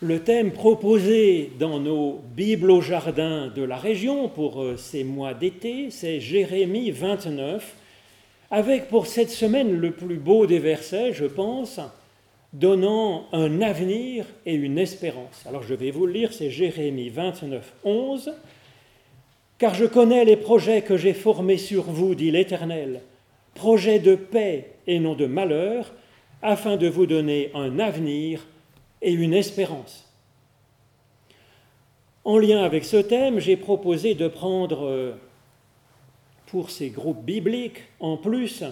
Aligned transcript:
Le 0.00 0.20
thème 0.20 0.52
proposé 0.52 1.50
dans 1.58 1.80
nos 1.80 2.20
Bibles 2.36 2.70
au 2.70 2.80
jardin 2.80 3.48
de 3.48 3.62
la 3.62 3.76
région 3.76 4.28
pour 4.28 4.62
euh, 4.62 4.76
ces 4.76 5.02
mois 5.02 5.34
d'été, 5.34 5.90
c'est 5.90 6.20
Jérémie 6.20 6.92
29, 6.92 7.74
avec 8.52 8.86
pour 8.86 9.08
cette 9.08 9.30
semaine 9.30 9.72
le 9.72 9.90
plus 9.90 10.18
beau 10.18 10.46
des 10.46 10.60
versets, 10.60 11.12
je 11.12 11.24
pense, 11.24 11.80
donnant 12.52 13.26
un 13.32 13.60
avenir 13.60 14.24
et 14.46 14.54
une 14.54 14.78
espérance. 14.78 15.44
Alors 15.48 15.64
je 15.64 15.74
vais 15.74 15.90
vous 15.90 16.06
le 16.06 16.12
lire, 16.12 16.32
c'est 16.32 16.48
Jérémie 16.50 17.08
29, 17.08 17.72
11. 17.82 18.34
Car 19.58 19.74
je 19.74 19.84
connais 19.84 20.24
les 20.24 20.36
projets 20.36 20.82
que 20.82 20.96
j'ai 20.96 21.12
formés 21.12 21.58
sur 21.58 21.82
vous, 21.82 22.14
dit 22.14 22.30
l'Éternel, 22.30 23.00
projets 23.56 23.98
de 23.98 24.14
paix 24.14 24.74
et 24.86 25.00
non 25.00 25.16
de 25.16 25.26
malheur, 25.26 25.92
afin 26.40 26.76
de 26.76 26.86
vous 26.86 27.06
donner 27.06 27.50
un 27.52 27.80
avenir 27.80 28.46
et 29.02 29.12
une 29.12 29.34
espérance. 29.34 30.08
En 32.24 32.38
lien 32.38 32.62
avec 32.62 32.84
ce 32.84 32.98
thème, 32.98 33.38
j'ai 33.38 33.56
proposé 33.56 34.14
de 34.14 34.28
prendre 34.28 34.86
euh, 34.86 35.12
pour 36.46 36.70
ces 36.70 36.90
groupes 36.90 37.24
bibliques, 37.24 37.84
en 38.00 38.16
plus, 38.16 38.64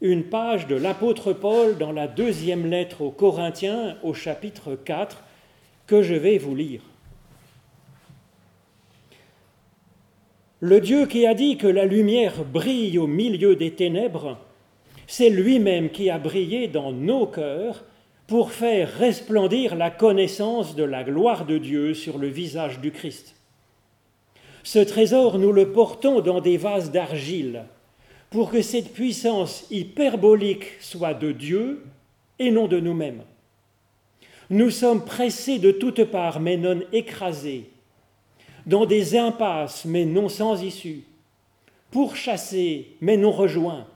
une 0.00 0.24
page 0.24 0.66
de 0.66 0.76
l'apôtre 0.76 1.32
Paul 1.32 1.78
dans 1.78 1.92
la 1.92 2.06
deuxième 2.06 2.66
lettre 2.66 3.02
aux 3.02 3.10
Corinthiens 3.10 3.96
au 4.02 4.14
chapitre 4.14 4.76
4 4.76 5.22
que 5.86 6.02
je 6.02 6.14
vais 6.14 6.38
vous 6.38 6.54
lire. 6.54 6.82
Le 10.60 10.80
Dieu 10.80 11.06
qui 11.06 11.26
a 11.26 11.34
dit 11.34 11.56
que 11.56 11.66
la 11.66 11.84
lumière 11.84 12.44
brille 12.44 12.98
au 12.98 13.06
milieu 13.06 13.56
des 13.56 13.72
ténèbres, 13.72 14.38
c'est 15.06 15.30
lui-même 15.30 15.90
qui 15.90 16.10
a 16.10 16.18
brillé 16.18 16.68
dans 16.68 16.92
nos 16.92 17.26
cœurs 17.26 17.84
pour 18.26 18.52
faire 18.52 18.90
resplendir 18.96 19.74
la 19.74 19.90
connaissance 19.90 20.74
de 20.74 20.84
la 20.84 21.04
gloire 21.04 21.44
de 21.44 21.58
Dieu 21.58 21.92
sur 21.92 22.18
le 22.18 22.28
visage 22.28 22.80
du 22.80 22.90
Christ. 22.90 23.34
Ce 24.62 24.78
trésor, 24.78 25.38
nous 25.38 25.52
le 25.52 25.72
portons 25.72 26.20
dans 26.20 26.40
des 26.40 26.56
vases 26.56 26.90
d'argile, 26.90 27.64
pour 28.30 28.50
que 28.50 28.62
cette 28.62 28.92
puissance 28.94 29.66
hyperbolique 29.70 30.72
soit 30.80 31.14
de 31.14 31.32
Dieu 31.32 31.84
et 32.38 32.50
non 32.50 32.66
de 32.66 32.80
nous-mêmes. 32.80 33.22
Nous 34.48 34.70
sommes 34.70 35.04
pressés 35.04 35.58
de 35.58 35.70
toutes 35.70 36.04
parts, 36.04 36.40
mais 36.40 36.56
non 36.56 36.80
écrasés, 36.92 37.70
dans 38.66 38.86
des 38.86 39.16
impasses, 39.16 39.84
mais 39.84 40.06
non 40.06 40.30
sans 40.30 40.62
issue, 40.62 41.04
pourchassés, 41.90 42.88
mais 43.02 43.18
non 43.18 43.30
rejoints, 43.30 43.86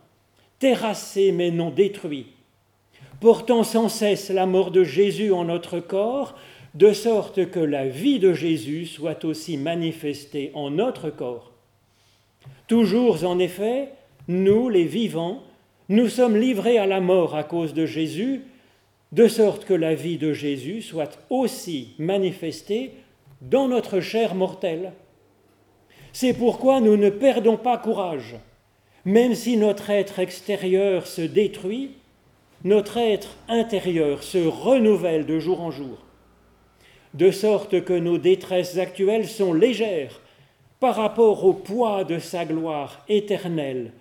terrassés, 0.58 1.32
mais 1.32 1.50
non 1.50 1.70
détruits 1.70 2.26
portant 3.20 3.64
sans 3.64 3.88
cesse 3.88 4.30
la 4.30 4.47
mort 4.47 4.70
de 4.70 4.84
Jésus 4.84 5.33
en 5.33 5.44
notre 5.44 5.80
corps, 5.80 6.34
de 6.74 6.92
sorte 6.92 7.50
que 7.50 7.60
la 7.60 7.86
vie 7.86 8.19
de 8.19 8.33
Jésus 8.33 8.86
soit 8.86 9.25
aussi 9.25 9.56
manifestée 9.56 10.50
en 10.55 10.70
notre 10.70 11.10
corps. 11.10 11.52
Toujours 12.66 13.25
en 13.25 13.38
effet, 13.38 13.88
nous 14.28 14.69
les 14.69 14.84
vivants, 14.84 15.42
nous 15.88 16.08
sommes 16.08 16.36
livrés 16.36 16.78
à 16.78 16.86
la 16.86 17.00
mort 17.00 17.34
à 17.34 17.42
cause 17.42 17.75
de 17.75 17.86
Jésus, 17.86 18.42
de 19.12 19.27
sorte 19.27 19.64
que 19.64 19.75
la 19.75 19.94
vie 19.94 20.19
de 20.19 20.32
Jésus 20.32 20.82
soit 20.82 21.19
aussi 21.30 21.94
manifestée 21.98 22.92
dans 23.41 23.69
notre 23.69 24.00
chair 24.00 24.34
mortelle. 24.34 24.92
C'est 26.12 26.34
pourquoi 26.34 26.80
nous 26.80 26.97
ne 26.97 27.10
perdons 27.10 27.56
pas 27.56 27.78
courage, 27.78 28.36
même 29.05 29.34
si 29.34 29.56
notre 29.56 29.91
être 29.91 30.19
extérieur 30.19 31.06
se 31.06 31.22
détruit, 31.22 31.92
notre 32.64 32.96
être 32.96 33.36
intérieur 33.48 34.22
se 34.22 34.46
renouvelle 34.46 35.26
de 35.26 35.38
jour 35.38 35.60
en 35.60 35.70
jour, 35.70 35.98
de 37.14 37.30
sorte 37.30 37.84
que 37.84 37.92
nos 37.92 38.18
détresses 38.18 38.78
actuelles 38.78 39.28
sont 39.28 39.52
légères 39.52 40.20
par 40.80 40.96
rapport 40.96 41.44
au 41.44 41.52
poids 41.52 42.04
de 42.04 42.18
sa 42.18 42.44
gloire 42.44 43.04
éternelle 43.08 43.92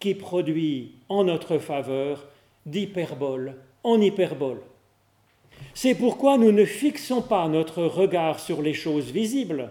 qui 0.00 0.14
produit 0.14 0.92
en 1.08 1.24
notre 1.24 1.58
faveur 1.58 2.26
d'hyperbole 2.64 3.56
en 3.84 4.00
hyperbole. 4.00 4.60
C'est 5.74 5.94
pourquoi 5.94 6.38
nous 6.38 6.52
ne 6.52 6.64
fixons 6.64 7.22
pas 7.22 7.48
notre 7.48 7.84
regard 7.84 8.40
sur 8.40 8.62
les 8.62 8.74
choses 8.74 9.10
visibles, 9.10 9.70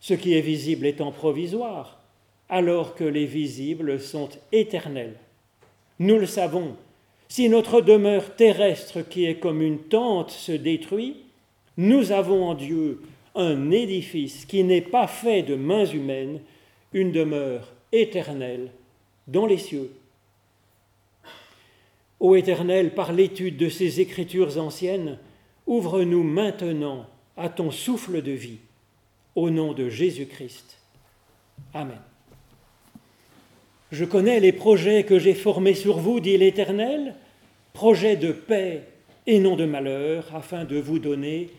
ce 0.00 0.14
qui 0.14 0.34
est 0.34 0.40
visible 0.40 0.86
étant 0.86 1.12
provisoire, 1.12 2.00
alors 2.48 2.94
que 2.94 3.04
les 3.04 3.24
visibles 3.24 4.00
sont 4.00 4.28
éternels. 4.52 5.16
Nous 5.98 6.18
le 6.18 6.26
savons, 6.26 6.76
si 7.34 7.48
notre 7.48 7.80
demeure 7.80 8.36
terrestre 8.36 9.00
qui 9.00 9.24
est 9.24 9.40
comme 9.40 9.60
une 9.60 9.80
tente 9.80 10.30
se 10.30 10.52
détruit, 10.52 11.16
nous 11.76 12.12
avons 12.12 12.44
en 12.44 12.54
Dieu 12.54 13.02
un 13.34 13.72
édifice 13.72 14.44
qui 14.44 14.62
n'est 14.62 14.80
pas 14.80 15.08
fait 15.08 15.42
de 15.42 15.56
mains 15.56 15.84
humaines, 15.84 16.38
une 16.92 17.10
demeure 17.10 17.72
éternelle 17.90 18.70
dans 19.26 19.46
les 19.46 19.58
cieux. 19.58 19.90
Ô 22.20 22.36
Éternel, 22.36 22.94
par 22.94 23.12
l'étude 23.12 23.56
de 23.56 23.68
ces 23.68 24.00
écritures 24.00 24.56
anciennes, 24.56 25.18
ouvre-nous 25.66 26.22
maintenant 26.22 27.04
à 27.36 27.48
ton 27.48 27.72
souffle 27.72 28.22
de 28.22 28.30
vie, 28.30 28.60
au 29.34 29.50
nom 29.50 29.72
de 29.72 29.88
Jésus-Christ. 29.88 30.78
Amen. 31.72 31.98
Je 33.92 34.04
connais 34.04 34.40
les 34.40 34.52
projets 34.52 35.04
que 35.04 35.18
j'ai 35.18 35.34
formés 35.34 35.74
sur 35.74 35.98
vous, 35.98 36.18
dit 36.18 36.36
l'Éternel, 36.36 37.14
projets 37.72 38.16
de 38.16 38.32
paix 38.32 38.82
et 39.26 39.38
non 39.38 39.56
de 39.56 39.66
malheur, 39.66 40.24
afin 40.34 40.64
de 40.64 40.76
vous 40.78 40.98
donner 40.98 41.50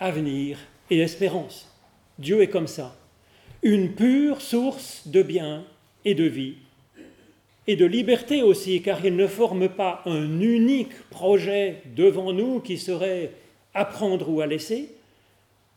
avenir 0.00 0.58
et 0.90 0.98
espérance. 1.00 1.72
Dieu 2.18 2.42
est 2.42 2.48
comme 2.48 2.66
ça, 2.66 2.96
une 3.62 3.92
pure 3.92 4.40
source 4.40 5.06
de 5.06 5.22
bien 5.22 5.64
et 6.04 6.14
de 6.14 6.24
vie, 6.24 6.56
et 7.66 7.76
de 7.76 7.84
liberté 7.84 8.42
aussi, 8.42 8.82
car 8.82 9.04
il 9.04 9.14
ne 9.14 9.26
forme 9.26 9.68
pas 9.68 10.02
un 10.06 10.40
unique 10.40 10.94
projet 11.10 11.82
devant 11.94 12.32
nous 12.32 12.60
qui 12.60 12.78
serait 12.78 13.30
à 13.74 13.84
prendre 13.84 14.30
ou 14.30 14.40
à 14.40 14.46
laisser. 14.46 14.94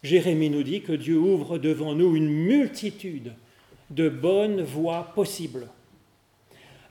Jérémie 0.01 0.49
nous 0.49 0.63
dit 0.63 0.81
que 0.81 0.93
Dieu 0.93 1.17
ouvre 1.17 1.57
devant 1.57 1.93
nous 1.93 2.15
une 2.15 2.29
multitude 2.29 3.33
de 3.91 4.09
bonnes 4.09 4.61
voies 4.61 5.11
possibles. 5.13 5.67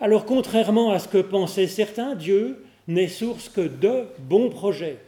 Alors 0.00 0.25
contrairement 0.25 0.93
à 0.93 0.99
ce 0.99 1.09
que 1.09 1.19
pensaient 1.19 1.66
certains, 1.66 2.15
Dieu 2.15 2.65
n'est 2.88 3.09
source 3.09 3.49
que 3.49 3.61
de 3.61 4.05
bons 4.19 4.49
projets. 4.49 4.99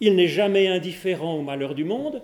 Il 0.00 0.16
n'est 0.16 0.28
jamais 0.28 0.66
indifférent 0.66 1.34
au 1.34 1.42
malheur 1.42 1.74
du 1.74 1.84
monde 1.84 2.22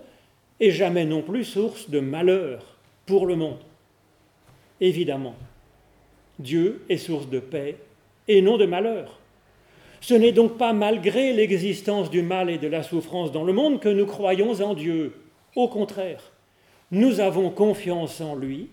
et 0.59 0.71
jamais 0.71 1.05
non 1.05 1.21
plus 1.21 1.43
source 1.43 1.89
de 1.89 1.99
malheur 1.99 2.77
pour 3.05 3.27
le 3.27 3.35
monde. 3.35 3.59
Évidemment, 4.81 5.35
Dieu 6.39 6.83
est 6.89 6.97
source 6.97 7.29
de 7.29 7.39
paix 7.39 7.77
et 8.27 8.41
non 8.41 8.57
de 8.57 8.65
malheur. 8.65 9.19
Ce 10.01 10.15
n'est 10.15 10.31
donc 10.31 10.57
pas 10.57 10.73
malgré 10.73 11.33
l'existence 11.33 12.09
du 12.09 12.23
mal 12.23 12.49
et 12.49 12.57
de 12.57 12.67
la 12.67 12.81
souffrance 12.81 13.31
dans 13.31 13.43
le 13.43 13.53
monde 13.53 13.79
que 13.79 13.89
nous 13.89 14.05
croyons 14.05 14.61
en 14.61 14.73
Dieu. 14.73 15.13
Au 15.55 15.67
contraire, 15.67 16.31
nous 16.91 17.19
avons 17.19 17.49
confiance 17.51 18.21
en 18.21 18.35
lui 18.35 18.69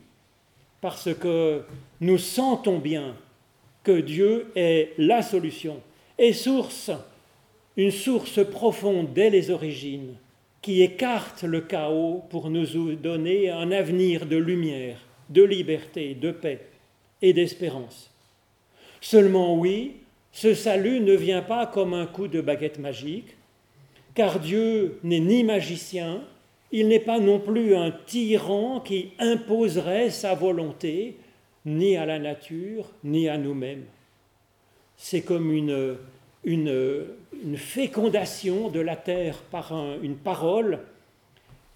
parce 0.81 1.15
que 1.15 1.63
nous 2.01 2.19
sentons 2.19 2.79
bien 2.79 3.15
que 3.85 4.01
Dieu 4.01 4.47
est 4.57 4.93
la 4.99 5.23
solution 5.23 5.81
et 6.19 6.33
source, 6.33 6.91
une 7.77 7.91
source 7.91 8.45
profonde 8.45 9.13
dès 9.13 9.31
les 9.31 9.51
origines 9.51 10.15
qui 10.63 10.83
écarte 10.83 11.43
le 11.43 11.61
chaos 11.61 12.23
pour 12.31 12.49
nous 12.49 12.95
donner 12.95 13.51
un 13.51 13.71
avenir 13.71 14.25
de 14.25 14.37
lumière, 14.37 14.97
de 15.29 15.43
liberté, 15.43 16.15
de 16.15 16.31
paix 16.31 16.61
et 17.21 17.35
d'espérance. 17.35 18.11
Seulement 19.01 19.59
oui, 19.59 19.97
ce 20.33 20.55
salut 20.55 21.01
ne 21.01 21.13
vient 21.13 21.43
pas 21.43 21.67
comme 21.67 21.93
un 21.93 22.07
coup 22.07 22.29
de 22.29 22.41
baguette 22.41 22.79
magique, 22.79 23.37
car 24.15 24.41
Dieu 24.41 24.99
n'est 25.03 25.21
ni 25.21 25.45
magicien, 25.45 26.23
il 26.73 26.89
n'est 26.89 26.99
pas 26.99 27.21
non 27.21 27.39
plus 27.39 27.77
un 27.77 27.91
tyran 27.91 28.81
qui 28.81 29.11
imposerait 29.19 30.09
sa 30.09 30.35
volonté, 30.35 31.17
ni 31.65 31.97
à 31.97 32.07
la 32.07 32.19
nature, 32.19 32.91
ni 33.03 33.29
à 33.29 33.39
nous-mêmes. 33.39 33.85
C'est 34.97 35.23
comme 35.23 35.53
une, 35.53 35.97
une, 36.45 37.57
fécondation 37.57 38.69
de 38.69 38.81
la 38.81 38.97
terre 38.97 39.39
par 39.51 39.73
une 40.03 40.17
parole. 40.17 40.81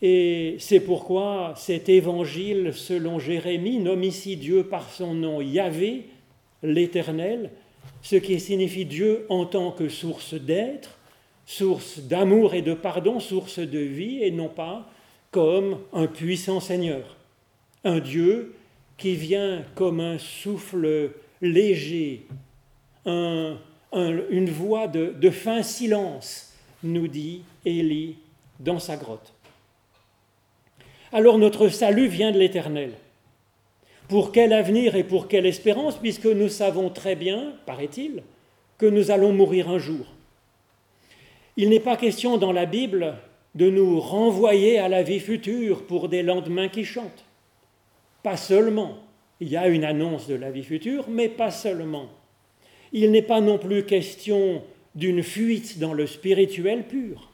Et 0.00 0.56
c'est 0.61 0.81
pourquoi 0.81 1.55
cet 1.56 1.88
évangile, 1.88 2.73
selon 2.73 3.19
Jérémie, 3.19 3.79
nomme 3.79 4.05
ici 4.05 4.37
Dieu 4.37 4.64
par 4.64 4.90
son 4.90 5.14
nom 5.14 5.40
Yahvé, 5.40 6.05
l'Éternel, 6.62 7.50
ce 8.02 8.17
qui 8.17 8.38
signifie 8.38 8.85
Dieu 8.85 9.26
en 9.29 9.44
tant 9.44 9.73
que 9.73 9.88
source 9.88 10.35
d'être, 10.35 10.99
source 11.46 11.99
d'amour 11.99 12.55
et 12.55 12.62
de 12.62 12.75
pardon, 12.75 13.19
source 13.20 13.58
de 13.58 13.79
vie, 13.79 14.23
et 14.23 14.31
non 14.31 14.49
pas 14.49 14.88
comme 15.31 15.79
un 15.93 16.06
puissant 16.06 16.61
Seigneur. 16.61 17.17
Un 17.85 17.99
Dieu 17.99 18.55
qui 18.98 19.14
vient 19.14 19.64
comme 19.76 20.00
un 20.00 20.18
souffle 20.18 21.12
léger, 21.40 22.26
une 23.06 24.50
voix 24.50 24.88
de, 24.88 25.30
fin 25.30 25.62
silence, 25.62 26.52
nous 26.82 27.08
dit 27.08 27.42
Élie 27.64 28.16
dans 28.60 28.78
sa 28.78 28.96
grotte. 28.96 29.32
Alors 31.12 31.38
notre 31.38 31.68
salut 31.68 32.08
vient 32.08 32.32
de 32.32 32.38
l'Éternel. 32.38 32.92
Pour 34.08 34.32
quel 34.32 34.52
avenir 34.52 34.96
et 34.96 35.04
pour 35.04 35.28
quelle 35.28 35.46
espérance, 35.46 35.96
puisque 35.96 36.26
nous 36.26 36.48
savons 36.48 36.90
très 36.90 37.14
bien, 37.14 37.54
paraît-il, 37.66 38.22
que 38.78 38.86
nous 38.86 39.10
allons 39.10 39.32
mourir 39.32 39.68
un 39.70 39.78
jour. 39.78 40.06
Il 41.56 41.70
n'est 41.70 41.80
pas 41.80 41.96
question 41.96 42.36
dans 42.36 42.52
la 42.52 42.66
Bible 42.66 43.16
de 43.54 43.70
nous 43.70 44.00
renvoyer 44.00 44.78
à 44.78 44.88
la 44.88 45.02
vie 45.02 45.20
future 45.20 45.86
pour 45.86 46.08
des 46.08 46.22
lendemains 46.22 46.68
qui 46.68 46.84
chantent. 46.84 47.27
Pas 48.22 48.36
seulement. 48.36 48.98
Il 49.40 49.48
y 49.48 49.56
a 49.56 49.68
une 49.68 49.84
annonce 49.84 50.26
de 50.26 50.34
la 50.34 50.50
vie 50.50 50.64
future, 50.64 51.04
mais 51.08 51.28
pas 51.28 51.50
seulement. 51.50 52.08
Il 52.92 53.10
n'est 53.10 53.22
pas 53.22 53.40
non 53.40 53.58
plus 53.58 53.84
question 53.84 54.62
d'une 54.94 55.22
fuite 55.22 55.78
dans 55.78 55.92
le 55.92 56.06
spirituel 56.06 56.86
pur. 56.88 57.30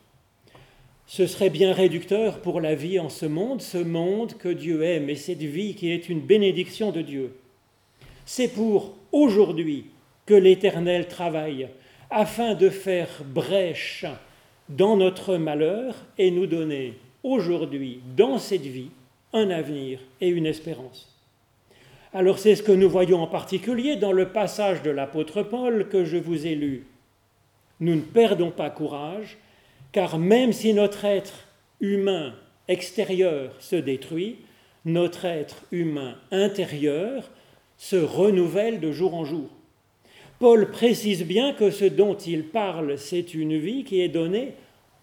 Ce 1.06 1.26
serait 1.26 1.50
bien 1.50 1.72
réducteur 1.72 2.40
pour 2.40 2.60
la 2.60 2.74
vie 2.74 2.98
en 2.98 3.08
ce 3.08 3.26
monde, 3.26 3.62
ce 3.62 3.78
monde 3.78 4.34
que 4.34 4.48
Dieu 4.48 4.82
aime 4.82 5.10
et 5.10 5.16
cette 5.16 5.42
vie 5.42 5.74
qui 5.74 5.90
est 5.90 6.08
une 6.08 6.20
bénédiction 6.20 6.92
de 6.92 7.02
Dieu. 7.02 7.36
C'est 8.26 8.48
pour 8.48 8.94
aujourd'hui 9.12 9.86
que 10.26 10.34
l'Éternel 10.34 11.08
travaille 11.08 11.68
afin 12.10 12.54
de 12.54 12.70
faire 12.70 13.08
brèche 13.24 14.06
dans 14.68 14.96
notre 14.96 15.36
malheur 15.36 15.94
et 16.16 16.30
nous 16.30 16.46
donner 16.46 16.94
aujourd'hui, 17.22 18.00
dans 18.16 18.38
cette 18.38 18.62
vie, 18.62 18.90
un 19.34 19.50
avenir 19.50 20.00
et 20.20 20.28
une 20.28 20.46
espérance. 20.46 21.10
Alors 22.14 22.38
c'est 22.38 22.54
ce 22.54 22.62
que 22.62 22.72
nous 22.72 22.88
voyons 22.88 23.20
en 23.20 23.26
particulier 23.26 23.96
dans 23.96 24.12
le 24.12 24.28
passage 24.28 24.82
de 24.82 24.90
l'apôtre 24.90 25.42
Paul 25.42 25.88
que 25.88 26.04
je 26.04 26.16
vous 26.16 26.46
ai 26.46 26.54
lu. 26.54 26.86
Nous 27.80 27.96
ne 27.96 28.00
perdons 28.00 28.52
pas 28.52 28.70
courage, 28.70 29.36
car 29.90 30.18
même 30.18 30.52
si 30.52 30.72
notre 30.72 31.04
être 31.04 31.48
humain 31.80 32.32
extérieur 32.68 33.52
se 33.58 33.76
détruit, 33.76 34.36
notre 34.84 35.24
être 35.24 35.64
humain 35.72 36.16
intérieur 36.30 37.30
se 37.76 37.96
renouvelle 37.96 38.78
de 38.78 38.92
jour 38.92 39.14
en 39.14 39.24
jour. 39.24 39.50
Paul 40.38 40.70
précise 40.70 41.24
bien 41.24 41.52
que 41.52 41.70
ce 41.70 41.84
dont 41.84 42.14
il 42.14 42.44
parle, 42.44 42.96
c'est 42.96 43.34
une 43.34 43.58
vie 43.58 43.82
qui 43.82 44.00
est 44.00 44.08
donnée 44.08 44.54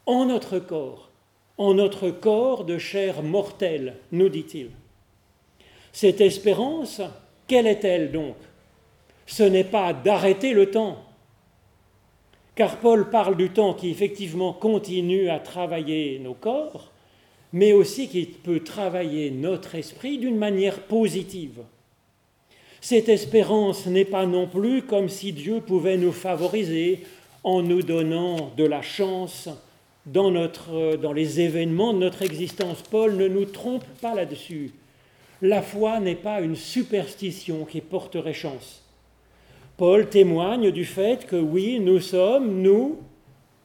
en 0.06 0.26
notre 0.26 0.60
corps, 0.60 1.11
en 1.58 1.74
notre 1.74 2.10
corps 2.10 2.66
de 2.66 2.78
chair 2.78 3.24
mortelle, 3.24 3.96
nous 4.12 4.30
dit-il. 4.30 4.70
Cette 5.92 6.22
espérance, 6.22 7.02
quelle 7.48 7.68
est-elle 7.68 8.12
donc? 8.12 8.36
Ce 9.26 9.44
n'est 9.44 9.64
pas 9.64 9.94
d'arrêter 9.94 10.54
le 10.54 10.72
temps, 10.72 11.04
car 12.56 12.78
Paul 12.78 13.10
parle 13.10 13.38
du 13.38 13.50
temps 13.50 13.74
qui 13.74 13.90
effectivement 13.90 14.54
continue 14.54 15.30
à 15.30 15.40
travailler 15.40 16.20
nos 16.20 16.34
corps, 16.34 16.92
mais 17.54 17.74
aussi 17.74 18.08
qui 18.08 18.26
peut 18.26 18.62
travailler 18.62 19.32
notre 19.32 19.76
esprit 19.76 20.18
d'une 20.18 20.38
manière 20.38 20.82
positive. 20.82 21.62
Cette 22.80 23.10
espérance 23.10 23.86
n'est 23.86 24.06
pas 24.06 24.26
non 24.26 24.48
plus 24.48 24.82
comme 24.82 25.10
si 25.10 25.34
Dieu 25.34 25.62
pouvait 25.62 25.98
nous 25.98 26.12
favoriser 26.12 27.06
en 27.44 27.62
nous 27.62 27.84
donnant 27.84 28.52
de 28.58 28.64
la 28.64 28.82
chance 28.82 29.50
dans, 30.06 30.32
notre, 30.32 30.96
dans 30.96 31.14
les 31.14 31.42
événements 31.42 31.94
de 31.94 32.00
notre 32.00 32.22
existence. 32.22 32.82
Paul 32.82 33.16
ne 33.16 33.28
nous 33.28 33.46
trompe 33.46 33.86
pas 34.02 34.16
là-dessus 34.16 34.72
la 35.42 35.62
foi 35.62 36.00
n'est 36.00 36.16
pas 36.16 36.42
une 36.42 36.56
superstition 36.56 37.66
qui 37.66 37.82
porterait 37.82 38.34
chance. 38.34 38.84
Paul 39.78 40.08
témoigne 40.08 40.72
du 40.72 40.86
fait 40.86 41.26
que 41.26 41.36
oui, 41.36 41.80
nous 41.80 42.00
sommes, 42.00 42.62
nous, 42.62 43.00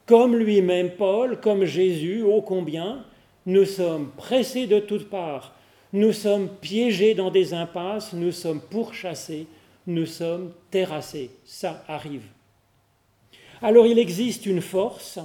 comme 0.06 0.36
lui-même 0.36 0.90
Paul, 0.90 1.38
comme 1.40 1.64
Jésus, 1.64 2.22
ô 2.22 2.40
combien, 2.40 3.04
nous 3.44 3.66
sommes 3.66 4.10
pressés 4.16 4.66
de 4.66 4.78
toutes 4.78 5.10
parts, 5.10 5.54
nous 5.92 6.12
sommes 6.12 6.48
piégés 6.48 7.14
dans 7.14 7.30
des 7.30 7.52
impasses, 7.52 8.12
nous 8.14 8.32
sommes 8.32 8.60
pourchassés, 8.60 9.46
nous 9.86 10.06
sommes 10.06 10.52
terrassés. 10.70 11.30
Ça 11.44 11.84
arrive. 11.86 12.24
Alors 13.60 13.86
il 13.86 13.98
existe 13.98 14.46
une 14.46 14.62
force, 14.62 15.18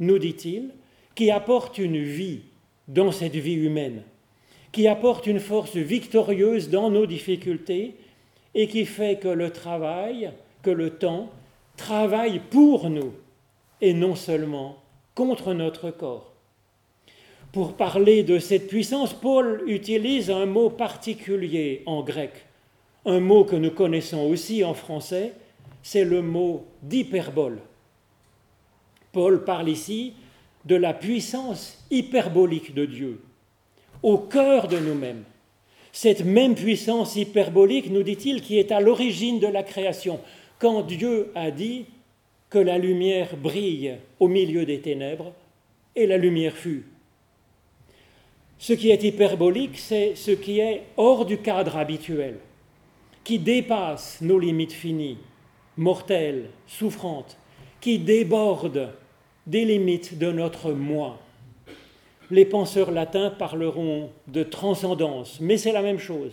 nous 0.00 0.18
dit-il, 0.18 0.70
qui 1.14 1.30
apporte 1.30 1.78
une 1.78 2.02
vie 2.02 2.40
dans 2.88 3.12
cette 3.12 3.36
vie 3.36 3.54
humaine 3.54 4.02
qui 4.72 4.86
apporte 4.86 5.26
une 5.26 5.40
force 5.40 5.76
victorieuse 5.76 6.70
dans 6.70 6.90
nos 6.90 7.06
difficultés 7.06 7.96
et 8.54 8.68
qui 8.68 8.84
fait 8.84 9.18
que 9.18 9.28
le 9.28 9.50
travail, 9.50 10.32
que 10.62 10.70
le 10.70 10.90
temps, 10.90 11.30
travaille 11.76 12.40
pour 12.50 12.90
nous 12.90 13.12
et 13.80 13.94
non 13.94 14.14
seulement 14.14 14.76
contre 15.14 15.54
notre 15.54 15.90
corps. 15.90 16.32
Pour 17.52 17.74
parler 17.74 18.22
de 18.22 18.38
cette 18.38 18.68
puissance, 18.68 19.12
Paul 19.12 19.64
utilise 19.66 20.30
un 20.30 20.46
mot 20.46 20.70
particulier 20.70 21.82
en 21.86 22.02
grec, 22.02 22.32
un 23.06 23.18
mot 23.18 23.44
que 23.44 23.56
nous 23.56 23.72
connaissons 23.72 24.28
aussi 24.28 24.62
en 24.62 24.74
français, 24.74 25.32
c'est 25.82 26.04
le 26.04 26.22
mot 26.22 26.64
d'hyperbole. 26.82 27.58
Paul 29.12 29.44
parle 29.44 29.68
ici 29.68 30.14
de 30.64 30.76
la 30.76 30.92
puissance 30.94 31.84
hyperbolique 31.90 32.74
de 32.74 32.84
Dieu 32.84 33.20
au 34.02 34.18
cœur 34.18 34.68
de 34.68 34.78
nous-mêmes. 34.78 35.24
Cette 35.92 36.24
même 36.24 36.54
puissance 36.54 37.16
hyperbolique, 37.16 37.90
nous 37.90 38.02
dit-il, 38.02 38.42
qui 38.42 38.58
est 38.58 38.72
à 38.72 38.80
l'origine 38.80 39.40
de 39.40 39.46
la 39.46 39.62
création. 39.62 40.20
Quand 40.58 40.82
Dieu 40.82 41.30
a 41.34 41.50
dit 41.50 41.86
que 42.48 42.58
la 42.58 42.78
lumière 42.78 43.36
brille 43.36 43.96
au 44.18 44.28
milieu 44.28 44.64
des 44.64 44.80
ténèbres, 44.80 45.32
et 45.96 46.06
la 46.06 46.16
lumière 46.16 46.54
fut. 46.54 46.84
Ce 48.58 48.72
qui 48.72 48.90
est 48.90 49.02
hyperbolique, 49.02 49.78
c'est 49.78 50.14
ce 50.14 50.30
qui 50.30 50.60
est 50.60 50.82
hors 50.96 51.24
du 51.26 51.38
cadre 51.38 51.76
habituel, 51.76 52.38
qui 53.24 53.38
dépasse 53.38 54.20
nos 54.20 54.38
limites 54.38 54.72
finies, 54.72 55.18
mortelles, 55.76 56.50
souffrantes, 56.66 57.36
qui 57.80 57.98
déborde 57.98 58.92
des 59.50 59.64
limites 59.64 60.18
de 60.18 60.32
notre 60.32 60.72
moi 60.72 61.18
les 62.30 62.44
penseurs 62.44 62.90
latins 62.90 63.30
parleront 63.30 64.10
de 64.28 64.42
transcendance, 64.42 65.38
mais 65.40 65.56
c'est 65.56 65.72
la 65.72 65.82
même 65.82 65.98
chose. 65.98 66.32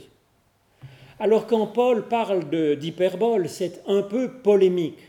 Alors 1.20 1.48
quand 1.48 1.68
Paul 1.68 2.08
parle 2.08 2.44
d'hyperbole, 2.78 3.50
c'est 3.50 3.82
un 3.88 4.04
peu 4.04 4.30
polémique, 4.32 5.00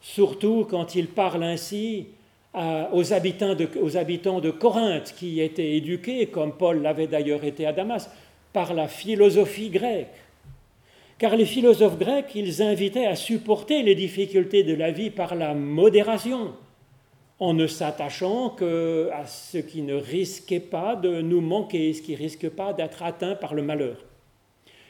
surtout 0.00 0.66
quand 0.68 0.94
il 0.94 1.08
parle 1.08 1.42
ainsi 1.42 2.06
aux, 2.54 3.12
habitants 3.12 3.54
de, 3.54 4.50
Corinthe, 4.50 5.14
qui 5.16 5.40
étaient 5.40 5.76
éduqués, 5.76 6.26
comme 6.26 6.52
Paul 6.52 6.80
l'avait 6.80 7.06
d'ailleurs 7.06 7.44
été 7.44 7.66
à 7.66 7.72
Damas, 7.72 8.10
par 8.54 8.72
la 8.72 8.88
philosophie 8.88 9.68
grecque. 9.68 10.08
Car 11.18 11.36
les 11.36 11.44
philosophes 11.44 11.98
grecs, 11.98 12.34
ils 12.34 12.62
invitaient 12.62 13.06
à 13.06 13.16
supporter 13.16 13.82
les 13.82 13.94
difficultés 13.94 14.62
de 14.62 14.74
la 14.74 14.90
vie 14.90 15.10
par 15.10 15.34
la 15.34 15.52
modération, 15.52 16.54
en 17.40 17.54
ne 17.54 17.66
s'attachant 17.66 18.50
qu'à 18.50 19.26
ce 19.26 19.58
qui 19.58 19.82
ne 19.82 19.94
risquait 19.94 20.60
pas 20.60 20.96
de 20.96 21.20
nous 21.20 21.40
manquer, 21.40 21.92
ce 21.92 22.02
qui 22.02 22.14
risque 22.14 22.48
pas 22.48 22.72
d'être 22.72 23.02
atteint 23.02 23.36
par 23.36 23.54
le 23.54 23.62
malheur. 23.62 24.04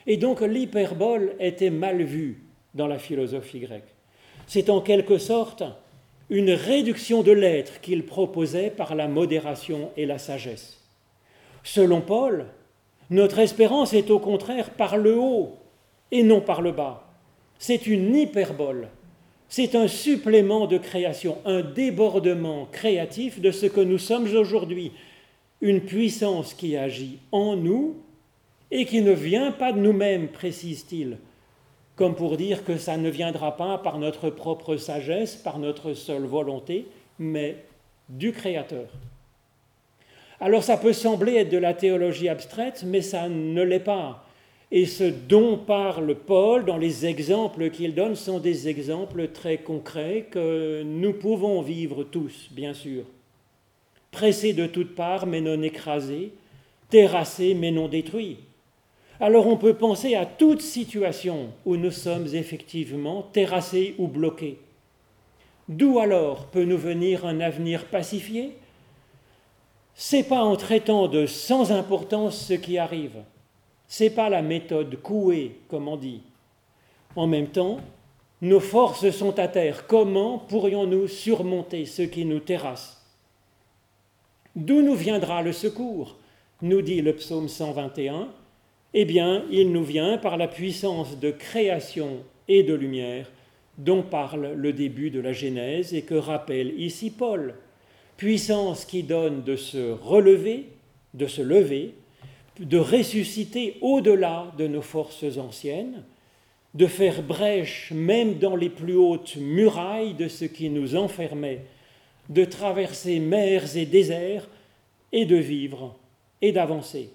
Et 0.06 0.16
donc 0.16 0.40
l'hyperbole 0.40 1.34
était 1.38 1.70
mal 1.70 2.02
vue 2.02 2.42
dans 2.74 2.86
la 2.86 2.98
philosophie 2.98 3.60
grecque. 3.60 3.94
C'est 4.46 4.70
en 4.70 4.80
quelque 4.80 5.18
sorte 5.18 5.62
une 6.30 6.50
réduction 6.50 7.22
de 7.22 7.32
l'être 7.32 7.80
qu'il 7.80 8.04
proposait 8.04 8.70
par 8.70 8.94
la 8.94 9.08
modération 9.08 9.90
et 9.96 10.06
la 10.06 10.18
sagesse. 10.18 10.80
Selon 11.62 12.00
Paul, 12.00 12.46
notre 13.10 13.38
espérance 13.38 13.92
est 13.92 14.10
au 14.10 14.18
contraire 14.18 14.70
par 14.70 14.96
le 14.96 15.18
haut 15.18 15.56
et 16.10 16.22
non 16.22 16.40
par 16.40 16.62
le 16.62 16.72
bas. 16.72 17.06
C'est 17.58 17.86
une 17.86 18.14
hyperbole 18.14 18.88
c'est 19.48 19.74
un 19.74 19.88
supplément 19.88 20.66
de 20.66 20.78
création, 20.78 21.38
un 21.44 21.62
débordement 21.62 22.68
créatif 22.70 23.40
de 23.40 23.50
ce 23.50 23.66
que 23.66 23.80
nous 23.80 23.98
sommes 23.98 24.28
aujourd'hui, 24.36 24.92
une 25.60 25.80
puissance 25.80 26.54
qui 26.54 26.76
agit 26.76 27.18
en 27.32 27.56
nous 27.56 27.96
et 28.70 28.84
qui 28.84 29.00
ne 29.00 29.12
vient 29.12 29.50
pas 29.50 29.72
de 29.72 29.78
nous-mêmes, 29.78 30.28
précise-t-il, 30.28 31.16
comme 31.96 32.14
pour 32.14 32.36
dire 32.36 32.64
que 32.64 32.76
ça 32.76 32.96
ne 32.96 33.08
viendra 33.08 33.56
pas 33.56 33.78
par 33.78 33.98
notre 33.98 34.30
propre 34.30 34.76
sagesse, 34.76 35.34
par 35.36 35.58
notre 35.58 35.94
seule 35.94 36.26
volonté, 36.26 36.86
mais 37.18 37.56
du 38.08 38.32
Créateur. 38.32 38.86
Alors 40.40 40.62
ça 40.62 40.76
peut 40.76 40.92
sembler 40.92 41.36
être 41.36 41.50
de 41.50 41.58
la 41.58 41.74
théologie 41.74 42.28
abstraite, 42.28 42.84
mais 42.86 43.02
ça 43.02 43.28
ne 43.28 43.62
l'est 43.62 43.80
pas. 43.80 44.27
Et 44.70 44.84
ce 44.84 45.04
dont 45.04 45.56
parle 45.56 46.14
Paul 46.14 46.66
dans 46.66 46.76
les 46.76 47.06
exemples 47.06 47.70
qu'il 47.70 47.94
donne 47.94 48.16
sont 48.16 48.38
des 48.38 48.68
exemples 48.68 49.28
très 49.28 49.58
concrets 49.58 50.26
que 50.30 50.82
nous 50.82 51.14
pouvons 51.14 51.62
vivre 51.62 52.04
tous, 52.04 52.48
bien 52.50 52.74
sûr. 52.74 53.04
Pressés 54.10 54.52
de 54.52 54.66
toutes 54.66 54.94
parts 54.94 55.26
mais 55.26 55.40
non 55.40 55.62
écrasés, 55.62 56.32
terrassés 56.90 57.54
mais 57.54 57.70
non 57.70 57.88
détruits. 57.88 58.38
Alors 59.20 59.46
on 59.46 59.56
peut 59.56 59.74
penser 59.74 60.14
à 60.14 60.26
toute 60.26 60.60
situation 60.60 61.48
où 61.64 61.76
nous 61.76 61.90
sommes 61.90 62.26
effectivement 62.34 63.22
terrassés 63.22 63.94
ou 63.96 64.06
bloqués. 64.06 64.58
D'où 65.68 65.98
alors 65.98 66.46
peut 66.46 66.64
nous 66.64 66.78
venir 66.78 67.24
un 67.24 67.40
avenir 67.40 67.86
pacifié? 67.86 68.52
C'est 69.94 70.28
pas 70.28 70.42
en 70.42 70.56
traitant 70.56 71.08
de 71.08 71.24
sans 71.26 71.72
importance 71.72 72.46
ce 72.46 72.54
qui 72.54 72.78
arrive. 72.78 73.16
C'est 73.88 74.10
pas 74.10 74.28
la 74.28 74.42
méthode 74.42 75.00
couée, 75.02 75.56
comme 75.68 75.88
on 75.88 75.96
dit. 75.96 76.20
En 77.16 77.26
même 77.26 77.48
temps, 77.48 77.80
nos 78.42 78.60
forces 78.60 79.10
sont 79.10 79.38
à 79.38 79.48
terre. 79.48 79.86
Comment 79.86 80.38
pourrions-nous 80.38 81.08
surmonter 81.08 81.86
ce 81.86 82.02
qui 82.02 82.24
nous 82.24 82.40
terrasse? 82.40 83.02
D'où 84.54 84.82
nous 84.82 84.94
viendra 84.94 85.42
le 85.42 85.52
secours? 85.52 86.16
Nous 86.62 86.82
dit 86.82 87.00
le 87.00 87.14
psaume 87.14 87.48
121. 87.48 88.28
Eh 88.94 89.04
bien, 89.04 89.44
il 89.50 89.72
nous 89.72 89.84
vient 89.84 90.18
par 90.18 90.36
la 90.36 90.48
puissance 90.48 91.18
de 91.18 91.30
création 91.30 92.18
et 92.46 92.62
de 92.62 92.74
lumière 92.74 93.30
dont 93.78 94.02
parle 94.02 94.52
le 94.54 94.72
début 94.72 95.10
de 95.10 95.20
la 95.20 95.32
Genèse 95.32 95.94
et 95.94 96.02
que 96.02 96.14
rappelle 96.14 96.78
ici 96.80 97.10
Paul 97.10 97.54
puissance 98.16 98.84
qui 98.84 99.04
donne 99.04 99.44
de 99.44 99.54
se 99.54 99.92
relever, 99.92 100.66
de 101.14 101.26
se 101.28 101.40
lever, 101.40 101.94
de 102.58 102.78
ressusciter 102.78 103.76
au-delà 103.80 104.52
de 104.58 104.66
nos 104.66 104.82
forces 104.82 105.38
anciennes, 105.38 106.04
de 106.74 106.86
faire 106.86 107.22
brèche 107.22 107.92
même 107.92 108.38
dans 108.38 108.56
les 108.56 108.68
plus 108.68 108.96
hautes 108.96 109.36
murailles 109.36 110.14
de 110.14 110.28
ce 110.28 110.44
qui 110.44 110.68
nous 110.70 110.96
enfermait, 110.96 111.64
de 112.28 112.44
traverser 112.44 113.20
mers 113.20 113.76
et 113.76 113.86
déserts 113.86 114.48
et 115.12 115.24
de 115.24 115.36
vivre 115.36 115.96
et 116.42 116.52
d'avancer. 116.52 117.10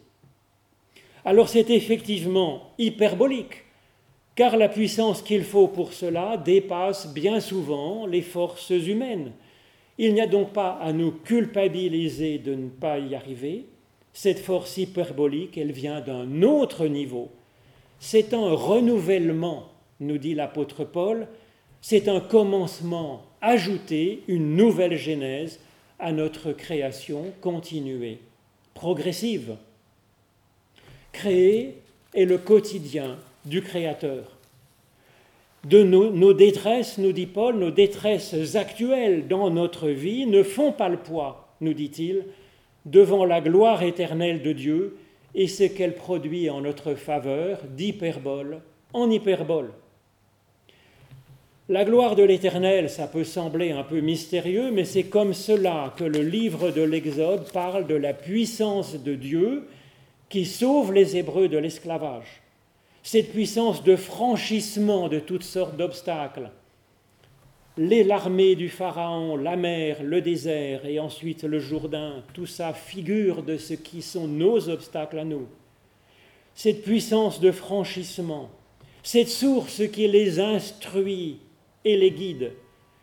Alors 1.26 1.50
c'est 1.50 1.70
effectivement 1.70 2.74
hyperbolique, 2.78 3.64
car 4.36 4.58
la 4.58 4.68
puissance 4.68 5.22
qu'il 5.22 5.44
faut 5.44 5.68
pour 5.68 5.94
cela 5.94 6.38
dépasse 6.38 7.14
bien 7.14 7.40
souvent 7.40 8.06
les 8.06 8.22
forces 8.22 8.72
humaines. 8.72 9.32
Il 9.98 10.14
n'y 10.14 10.22
a 10.22 10.28
donc 10.28 10.54
pas 10.54 10.80
à 10.82 10.92
nous 10.92 11.12
culpabiliser 11.12 12.40
de 12.40 12.56
ne 12.56 12.70
pas 12.70 12.98
y 12.98 13.14
arriver. 13.14 13.66
Cette 14.13 14.39
force 14.39 14.77
hyperbolique, 14.77 15.58
elle 15.58 15.72
vient 15.72 16.01
d'un 16.01 16.43
autre 16.43 16.88
niveau. 16.88 17.32
C'est 18.00 18.34
un 18.34 18.53
renouvellement, 18.53 19.70
nous 20.00 20.17
dit 20.17 20.36
l'apôtre 20.36 20.84
Paul, 20.84 21.27
c'est 21.82 22.08
un 22.08 22.20
commencement 22.20 23.24
ajouté, 23.41 24.24
une 24.27 24.55
nouvelle 24.55 24.98
genèse 24.98 25.60
à 26.00 26.12
notre 26.12 26.51
création 26.53 27.34
continuée, 27.41 28.20
progressive. 28.74 29.55
Créer 31.12 31.77
est 32.13 32.25
le 32.25 32.38
quotidien 32.38 33.17
du 33.46 33.62
Créateur 33.62 34.34
de 35.65 35.82
nos, 35.82 36.34
détresses, 36.34 36.98
nous 36.98 37.13
dit 37.13 37.25
Paul, 37.25 37.55
nos 37.55 37.72
détresses 37.72 38.55
actuelles 38.55 39.27
dans 39.27 39.50
notre 39.50 39.88
vie 39.88 40.25
ne 40.25 40.43
font 40.43 40.72
pas 40.74 40.89
le 40.89 40.98
poids, 40.98 41.55
nous 41.62 41.74
dit-il, 41.74 42.25
devant 42.86 43.25
la 43.25 43.42
gloire 43.42 43.84
éternelle 43.84 44.42
de 44.42 44.52
Dieu 44.52 44.98
et 45.36 45.48
ce 45.48 45.63
qu'elle 45.63 45.96
produit 45.96 46.50
en 46.50 46.62
notre 46.62 46.96
faveur 46.96 47.60
d'hyperbole 47.75 48.62
en 48.94 49.10
hyperbole. 49.10 49.72
La 51.70 51.86
gloire 51.86 52.16
de 52.16 52.24
l'Éternel, 52.24 52.90
ça 52.90 53.08
peut 53.08 53.24
sembler 53.24 53.72
un 53.72 53.84
peu 53.84 54.02
mystérieux, 54.02 54.70
mais 54.72 54.84
c'est 54.84 55.04
comme 55.04 55.34
cela 55.34 55.94
que 55.98 56.04
le 56.04 56.22
livre 56.22 56.72
de 56.72 56.82
l'Exode 56.82 57.52
parle 57.52 57.88
de 57.88 57.96
la 57.96 58.13
puissance 58.13 59.02
de 59.02 59.16
Dieu 59.16 59.68
qui 60.30 60.46
sauve 60.46 60.94
les 60.94 61.16
Hébreux 61.16 61.48
de 61.48 61.58
l'esclavage 61.58 62.44
cette 63.04 63.34
puissance 63.34 63.84
de 63.84 63.98
franchissement 63.98 65.10
de 65.10 65.20
toutes 65.20 65.44
sortes 65.44 65.75
d'obstacles. 65.75 66.50
L'armée 67.77 68.56
du 68.56 68.70
Pharaon, 68.70 69.36
la 69.36 69.56
mer, 69.56 70.03
le 70.03 70.22
désert 70.22 70.86
et 70.86 71.00
ensuite 71.00 71.44
le 71.44 71.60
Jourdain, 71.60 72.24
tout 72.34 72.46
ça 72.46 72.74
figure 72.74 73.42
de 73.42 73.58
ce 73.58 73.74
qui 73.74 74.01
sont 74.01 74.27
nos 74.27 74.70
obstacles 74.70 75.20
à 75.20 75.25
nous. 75.25 75.48
Cette 76.53 76.84
puissance 76.84 77.39
de 77.39 77.51
franchissement, 77.51 78.51
cette 79.01 79.30
source 79.30 79.88
qui 79.92 80.08
les 80.08 80.39
instruit 80.39 81.39
et 81.84 81.98
les 81.98 82.12
guide, 82.12 82.51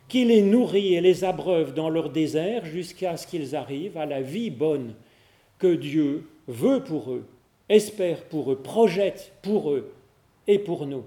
qui 0.09 0.25
les 0.25 0.43
nourrit 0.43 0.95
et 0.95 1.01
les 1.01 1.25
abreuve 1.25 1.75
dans 1.75 1.89
leur 1.89 2.11
désert 2.11 2.65
jusqu'à 2.65 3.17
ce 3.17 3.27
qu'ils 3.27 3.57
arrivent 3.57 3.99
à 3.99 4.07
la 4.07 4.23
vie 4.23 4.51
bonne 4.51 4.95
que 5.59 5.75
Dieu 5.75 6.29
veut 6.47 6.85
pour 6.85 7.13
eux 7.13 7.25
espère 7.71 8.25
pour 8.25 8.53
eux, 8.53 8.57
projette 8.57 9.33
pour 9.41 9.71
eux 9.71 9.93
et 10.47 10.59
pour 10.59 10.87
nous. 10.87 11.05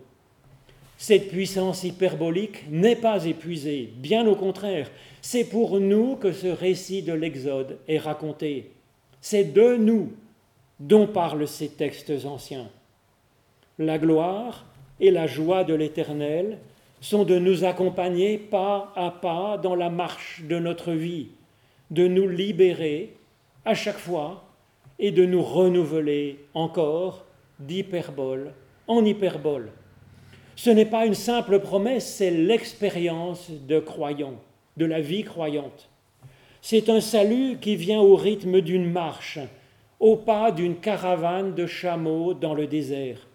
Cette 1.06 1.28
puissance 1.28 1.84
hyperbolique 1.84 2.64
n'est 2.72 2.96
pas 2.96 3.26
épuisée, 3.26 3.90
bien 3.98 4.26
au 4.26 4.38
contraire, 4.38 4.90
c'est 5.22 5.44
pour 5.44 5.82
nous 5.82 6.16
que 6.16 6.32
ce 6.32 6.48
récit 6.48 7.02
de 7.02 7.12
l'Exode 7.12 7.78
est 7.90 7.98
raconté. 7.98 8.72
C'est 9.20 9.44
de 9.44 9.76
nous 9.76 10.14
dont 10.80 11.06
parlent 11.06 11.46
ces 11.46 11.68
textes 11.68 12.14
anciens. 12.24 12.70
La 13.80 13.98
gloire 13.98 14.64
et 15.02 15.12
la 15.12 15.28
joie 15.28 15.66
de 15.66 15.74
l'Éternel 15.74 16.60
sont 17.02 17.26
de 17.26 17.38
nous 17.38 17.66
accompagner 17.66 18.38
pas 18.38 18.94
à 18.96 19.12
pas 19.12 19.58
dans 19.58 19.76
la 19.76 19.90
marche 19.90 20.44
de 20.48 20.58
notre 20.58 20.94
vie, 20.94 21.28
de 21.92 22.08
nous 22.08 22.30
libérer 22.30 23.14
à 23.66 23.74
chaque 23.74 24.00
fois 24.00 24.46
et 25.00 25.12
de 25.12 25.26
nous 25.26 25.44
renouveler 25.44 26.40
encore 26.54 27.26
d'hyperbole 27.60 28.54
en 28.88 29.04
hyperbole. 29.04 29.70
Ce 30.56 30.70
n'est 30.70 30.86
pas 30.86 31.06
une 31.06 31.16
simple 31.16 31.60
promesse, 31.60 32.06
c'est 32.06 32.32
l'expérience 32.32 33.50
de 33.50 33.80
croyant, 33.80 34.36
de 34.78 34.86
la 34.86 35.02
vie 35.02 35.24
croyante. 35.24 35.90
C'est 36.62 36.90
un 36.90 37.02
salut 37.02 37.58
qui 37.60 37.76
vient 37.76 38.00
au 38.00 38.16
rythme 38.16 38.62
d'une 38.62 38.90
marche, 38.90 39.40
au 40.00 40.16
pas 40.16 40.52
d'une 40.52 40.76
caravane 40.76 41.56
de 41.56 41.66
chameaux 41.66 42.34
dans 42.34 42.54
le 42.54 42.68
désert. 42.68 43.28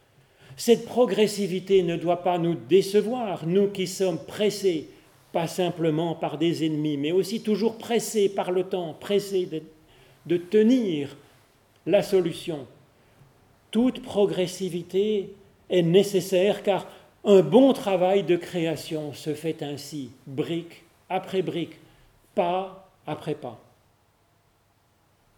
Cette 0.56 0.86
progressivité 0.86 1.82
ne 1.82 1.96
doit 1.96 2.22
pas 2.22 2.38
nous 2.38 2.54
décevoir, 2.54 3.46
nous 3.46 3.68
qui 3.68 3.86
sommes 3.86 4.18
pressés, 4.18 4.88
pas 5.32 5.46
simplement 5.46 6.14
par 6.14 6.38
des 6.38 6.64
ennemis, 6.64 6.96
mais 6.96 7.12
aussi 7.12 7.42
toujours 7.42 7.78
pressés 7.78 8.28
par 8.28 8.50
le 8.50 8.64
temps, 8.64 8.96
pressés 8.98 9.46
de, 9.46 9.62
de 10.26 10.36
tenir 10.36 11.16
la 11.86 12.02
solution. 12.02 12.66
Toute 13.70 14.02
progressivité 14.02 15.34
est 15.68 15.82
nécessaire 15.82 16.62
car 16.62 16.86
un 17.28 17.42
bon 17.42 17.74
travail 17.74 18.22
de 18.22 18.36
création 18.36 19.12
se 19.12 19.34
fait 19.34 19.62
ainsi, 19.62 20.12
brique 20.26 20.84
après 21.10 21.42
brique, 21.42 21.76
pas 22.34 22.88
après 23.06 23.34
pas. 23.34 23.60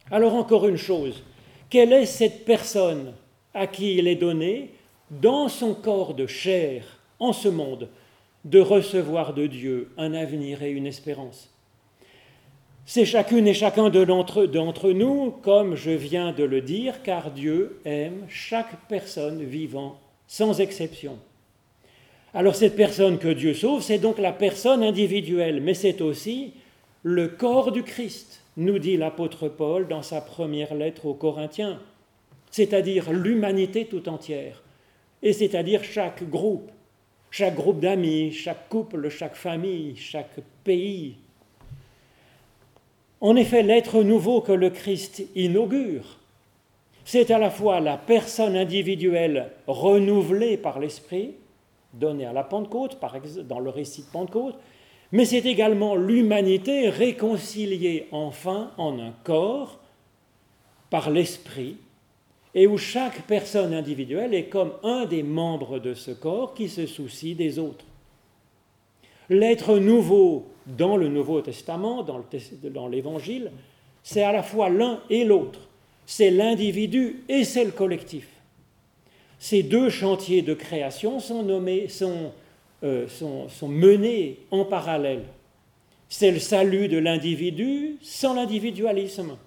Alors 0.09 0.37
encore 0.37 0.69
une 0.69 0.77
chose, 0.77 1.25
quelle 1.69 1.93
est 1.93 2.07
cette 2.07 2.45
personne 2.45 3.13
à 3.55 3.67
qui 3.67 3.97
il 3.97 4.07
est 4.07 4.15
donné, 4.15 4.71
dans 5.11 5.49
son 5.49 5.75
corps 5.75 6.15
de 6.15 6.29
chair, 6.29 6.85
en 7.19 7.33
ce 7.33 7.49
monde, 7.49 7.89
de 8.45 8.61
recevoir 8.61 9.35
de 9.35 9.49
Dieu 9.49 9.91
un 9.99 10.15
avenir 10.15 10.63
et 10.63 10.71
une 10.71 10.87
espérance? 10.87 11.51
C'est 12.87 13.05
chacune 13.05 13.49
et 13.49 13.55
chacun 13.55 13.91
d'entre 13.91 14.93
nous, 14.93 15.33
comme 15.43 15.75
je 15.75 15.91
viens 15.91 16.31
de 16.31 16.45
le 16.45 16.61
dire, 16.61 17.03
car 17.03 17.33
Dieu 17.33 17.81
aime 17.85 18.27
chaque 18.29 18.87
personne 18.89 19.43
vivant, 19.43 19.99
sans 20.29 20.61
exception. 20.61 21.19
Alors 22.33 22.55
cette 22.55 22.77
personne 22.77 23.19
que 23.19 23.29
Dieu 23.29 23.55
sauve, 23.55 23.83
c'est 23.83 23.99
donc 23.99 24.19
la 24.19 24.33
personne 24.33 24.83
individuelle, 24.83 25.61
mais 25.61 25.75
c'est 25.75 26.01
aussi 26.01 26.53
le 27.03 27.29
corps 27.29 27.73
du 27.73 27.83
Christ, 27.83 28.43
nous 28.57 28.79
dit 28.79 28.97
l'apôtre 28.97 29.49
Paul 29.49 29.89
dans 29.89 30.03
sa 30.03 30.21
première 30.21 30.75
lettre 30.75 31.07
aux 31.07 31.15
Corinthiens, 31.15 31.81
c'est-à-dire 32.51 33.13
l'humanité 33.13 33.87
tout 33.87 34.09
entière, 34.09 34.63
et 35.23 35.33
c'est-à-dire 35.33 35.83
chaque 35.83 36.29
groupe, 36.29 36.71
chaque 37.31 37.55
groupe 37.55 37.81
d'amis, 37.81 38.33
chaque 38.33 38.69
couple, 38.69 39.09
chaque 39.09 39.37
famille, 39.37 39.97
chaque 39.97 40.41
pays, 40.63 41.17
en 43.21 43.37
effet, 43.37 43.63
l'être 43.63 44.03
nouveau 44.03 44.41
que 44.41 44.53
le 44.53 44.71
Christ 44.71 45.23
inaugure, 45.37 46.17
c'est 47.05 47.31
à 47.31 47.39
la 47.39 47.51
fois 47.51 47.81
la 47.81 47.99
personne 47.99 48.57
individuelle 48.57 49.51
renouvelée 49.67 50.57
par 50.57 50.79
l'Esprit, 50.81 51.35
donnée 51.95 52.27
à 52.27 52.33
la 52.33 52.45
Pentecôte, 52.45 53.01
par 53.01 53.17
exemple, 53.17 53.47
dans 53.47 53.61
le 53.61 53.71
récit 53.71 54.03
de 54.03 54.07
Pentecôte, 54.07 54.57
mais 55.13 55.25
c'est 55.25 55.45
également 55.45 55.97
l'humanité 55.97 56.89
réconciliée 56.89 58.07
enfin 58.13 58.71
en 58.79 58.99
un 58.99 59.13
corps 59.25 59.81
par 60.89 61.11
l'Esprit, 61.11 61.77
et 62.55 62.67
où 62.67 62.79
chaque 62.79 63.23
personne 63.23 63.73
individuelle 63.73 64.35
est 64.35 64.47
comme 64.47 64.73
un 64.83 65.05
des 65.05 65.23
membres 65.23 65.79
de 65.79 65.95
ce 65.95 66.11
corps 66.11 66.55
qui 66.55 66.69
se 66.69 66.87
soucie 66.87 67.35
des 67.35 67.59
autres. 67.61 67.85
L'être 69.29 69.79
nouveau 69.79 70.47
dans 70.67 70.97
le 70.97 71.09
Nouveau 71.09 71.41
Testament, 71.41 72.03
dans 72.03 72.89
l'Évangile, 72.89 73.53
c'est 74.03 74.25
à 74.25 74.33
la 74.33 74.43
fois 74.43 74.69
l'un 74.69 75.01
et 75.09 75.25
l'autre. 75.25 75.61
C'est 76.07 76.31
l'individu 76.31 77.23
et 77.29 77.45
c'est 77.45 77.65
le 77.65 77.71
collectif. 77.71 78.29
Ces 79.41 79.63
deux 79.63 79.89
chantiers 79.89 80.43
de 80.43 80.53
création 80.53 81.17
euh, 82.83 83.09
sont 83.09 83.69
menés 83.69 84.39
en 84.51 84.67
parallèle. 84.67 85.25
C'est 86.11 86.31
le 86.31 86.39
salut 86.39 86.89
de 86.89 86.99
l'individu 86.99 87.97
sans 88.03 88.35
l'individualisme. 88.35 89.39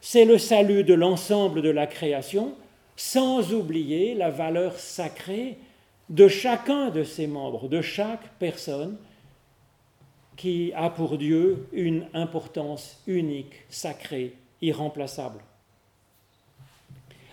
c'est 0.00 0.24
le 0.24 0.38
salut 0.38 0.84
de 0.84 0.94
l'ensemble 0.94 1.62
de 1.62 1.70
la 1.70 1.88
création, 1.88 2.54
sans 2.94 3.52
oublier 3.52 4.14
la 4.14 4.30
valeur 4.30 4.78
sacrée 4.78 5.58
de 6.08 6.28
chacun 6.28 6.90
de 6.90 7.02
ses 7.02 7.26
membres, 7.26 7.68
de 7.68 7.82
chaque 7.82 8.38
personne 8.38 8.96
qui 10.36 10.72
a 10.76 10.90
pour 10.90 11.18
Dieu 11.18 11.66
une 11.72 12.06
importance 12.14 13.02
unique, 13.08 13.64
sacrée, 13.68 14.34
irremplaçable. 14.62 15.40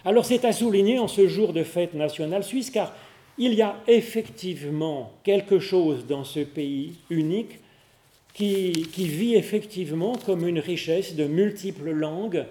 Alors 0.08 0.24
c'est 0.24 0.46
à 0.46 0.54
souligner 0.54 1.00
en 1.00 1.08
ce 1.08 1.28
jour 1.28 1.52
de 1.52 1.64
fête 1.64 1.96
nationale 1.96 2.44
suisse, 2.44 2.70
car 2.70 2.94
il 3.40 3.56
y 3.56 3.64
a 3.64 3.76
effectivement 3.88 5.12
quelque 5.24 5.58
chose 5.58 6.06
dans 6.06 6.24
ce 6.24 6.42
pays 6.42 6.94
unique 7.10 7.60
qui, 8.36 8.72
vit 8.96 9.34
effectivement 9.34 10.14
comme 10.26 10.48
une 10.48 10.60
richesse 10.60 11.16
de 11.16 11.26
multiples 11.26 11.90
langues, 11.90 12.46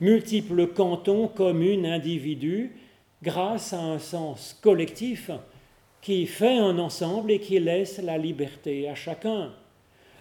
multiples 0.00 0.68
cantons, 0.68 1.28
communes, 1.28 1.84
individus, 1.84 2.72
grâce 3.22 3.74
à 3.74 3.80
un 3.80 3.98
sens 3.98 4.58
collectif 4.62 5.30
qui 6.00 6.26
fait 6.26 6.56
un 6.56 6.78
ensemble 6.78 7.30
et 7.30 7.40
qui 7.40 7.58
laisse 7.58 7.98
la 7.98 8.16
liberté 8.16 8.88
à 8.88 8.94
chacun. 8.94 9.52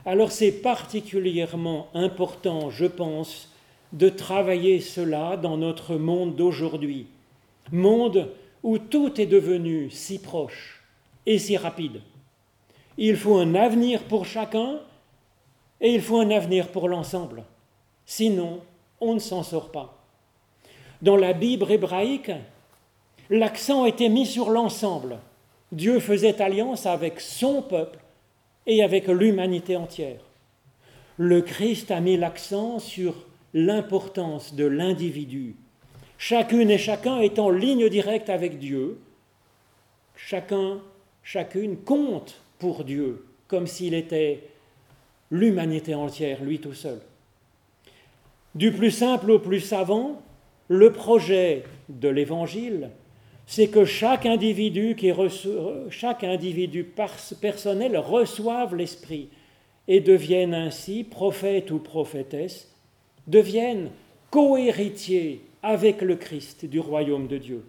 Alors 0.06 0.32
c'est 0.32 0.52
particulièrement 0.52 1.88
important, 1.94 2.70
je 2.70 2.86
pense, 2.86 3.55
de 3.96 4.10
travailler 4.10 4.82
cela 4.82 5.38
dans 5.38 5.58
notre 5.58 5.96
monde 5.96 6.36
d'aujourd'hui. 6.36 7.08
Monde 7.72 8.30
où 8.62 8.78
tout 8.78 9.20
est 9.22 9.26
devenu 9.26 9.90
si 9.90 10.20
proche 10.20 10.84
et 11.26 11.40
si 11.40 11.56
rapide. 11.56 12.02
Il 12.98 13.16
faut 13.16 13.38
un 13.38 13.56
avenir 13.56 14.04
pour 14.04 14.26
chacun 14.26 14.80
et 15.80 15.94
il 15.94 16.02
faut 16.02 16.20
un 16.20 16.30
avenir 16.30 16.68
pour 16.68 16.90
l'ensemble. 16.90 17.44
Sinon, 18.06 18.60
on 19.00 19.14
ne 19.14 19.20
s'en 19.20 19.44
sort 19.44 19.72
pas. 19.72 19.98
Dans 21.02 21.16
la 21.16 21.34
Bible 21.34 21.72
hébraïque, 21.72 22.32
l'accent 23.30 23.86
était 23.86 24.10
mis 24.10 24.26
sur 24.26 24.50
l'ensemble. 24.50 25.20
Dieu 25.72 26.00
faisait 26.00 26.42
alliance 26.42 26.86
avec 26.86 27.22
son 27.22 27.62
peuple 27.62 28.00
et 28.68 28.84
avec 28.84 29.08
l'humanité 29.08 29.78
entière. 29.78 30.20
Le 31.18 31.42
Christ 31.42 31.92
a 31.92 32.02
mis 32.02 32.18
l'accent 32.18 32.80
sur 32.80 33.14
l'importance 33.56 34.54
de 34.54 34.66
l'individu 34.66 35.56
chacune 36.18 36.70
et 36.70 36.78
chacun 36.78 37.20
est 37.20 37.40
en 37.40 37.50
ligne 37.50 37.90
directe 37.90 38.30
avec 38.30 38.60
Dieu, 38.60 39.00
chacun, 40.16 40.80
chacune 41.24 41.78
compte 41.78 42.42
pour 42.60 42.84
Dieu, 42.84 43.26
comme 43.48 43.68
s'il 43.68 43.94
était 43.94 44.44
l'humanité 45.32 45.96
entière, 45.96 46.44
lui 46.44 46.60
tout 46.60 46.74
seul. 46.74 47.00
Du 48.54 48.72
plus 48.72 48.92
simple 48.92 49.32
au 49.32 49.40
plus 49.40 49.60
savant, 49.60 50.22
le 50.68 50.92
projet 50.92 51.64
de 51.90 52.10
l'Évangile, 52.10 52.90
c'est 53.46 53.68
que 53.68 53.86
chaque 53.86 54.26
individu, 54.26 54.96
qui 54.96 55.12
chaque 55.90 56.24
individu 56.24 56.92
personnel 57.42 57.98
reçoive 57.98 58.76
l'Esprit 58.76 59.30
et 59.88 60.00
devienne 60.00 60.54
ainsi 60.54 61.04
prophète 61.04 61.70
ou 61.70 61.78
prophétesse, 61.78 62.75
devienne 63.28 63.92
co-héritier 64.30 65.42
avec 65.64 66.02
le 66.02 66.16
Christ 66.16 66.66
du 66.66 66.80
royaume 66.80 67.28
de 67.28 67.38
Dieu. 67.38 67.66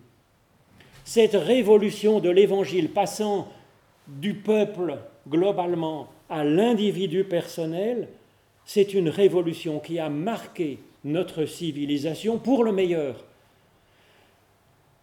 Cette 1.05 1.35
révolution 1.35 2.21
de 2.21 2.31
l'Évangile 2.31 2.91
passant 2.91 3.49
du 4.09 4.35
peuple 4.35 4.99
globalement 5.29 6.09
à 6.29 6.45
l'individu 6.45 7.25
personnel, 7.25 8.09
c'est 8.65 8.95
une 8.95 9.09
révolution 9.09 9.79
qui 9.79 9.99
a 9.99 10.09
marqué 10.09 10.79
notre 11.05 11.47
civilisation 11.47 12.39
pour 12.39 12.65
le 12.65 12.73
meilleur. 12.73 13.25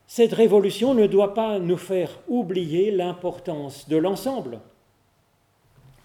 Cette 0.06 0.34
révolution 0.34 0.94
ne 0.94 1.08
doit 1.08 1.34
pas 1.34 1.60
nous 1.60 1.78
faire 1.78 2.20
oublier 2.28 2.92
l'importance 2.92 3.88
de 3.88 3.98
l'ensemble, 3.98 4.60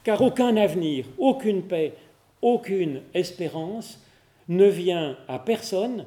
car 0.04 0.22
aucun 0.22 0.56
avenir, 0.56 1.04
aucune 1.18 1.62
paix, 1.62 1.94
aucune 2.40 3.02
espérance 3.12 4.00
ne 4.48 4.66
vient 4.66 5.16
à 5.28 5.38
personne 5.38 6.06